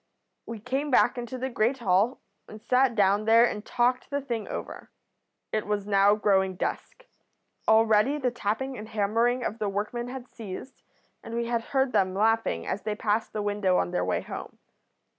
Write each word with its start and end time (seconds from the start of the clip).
"We 0.47 0.57
came 0.59 0.89
back 0.89 1.19
into 1.19 1.37
the 1.37 1.51
great 1.51 1.77
hall, 1.77 2.21
and 2.49 2.59
sat 2.59 2.95
down 2.95 3.25
there 3.25 3.45
and 3.45 3.63
talked 3.63 4.09
the 4.09 4.19
thing 4.19 4.47
over. 4.47 4.89
It 5.51 5.67
was 5.67 5.85
now 5.85 6.15
growing 6.15 6.55
dusk. 6.55 7.05
Already 7.67 8.17
the 8.17 8.31
tapping 8.31 8.79
and 8.79 8.89
hammering 8.89 9.43
of 9.43 9.59
the 9.59 9.69
workmen 9.69 10.07
had 10.07 10.27
ceased, 10.27 10.81
and 11.21 11.35
we 11.35 11.45
had 11.45 11.61
heard 11.65 11.91
them 11.91 12.15
laughing 12.15 12.65
as 12.65 12.81
they 12.81 12.95
passed 12.95 13.31
the 13.31 13.43
window 13.43 13.77
on 13.77 13.91
their 13.91 14.03
way 14.03 14.21
home. 14.21 14.57